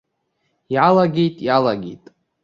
Иалагеит, 0.73 1.35
иалагеит! 1.47 2.03